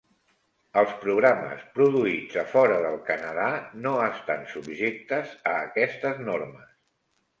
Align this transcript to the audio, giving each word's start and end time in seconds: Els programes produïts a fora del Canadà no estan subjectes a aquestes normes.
Els 0.81 0.93
programes 1.03 1.59
produïts 1.75 2.39
a 2.43 2.45
fora 2.55 2.79
del 2.85 2.97
Canadà 3.09 3.45
no 3.85 3.93
estan 4.07 4.43
subjectes 4.55 5.37
a 5.53 5.57
aquestes 5.71 6.25
normes. 6.31 6.75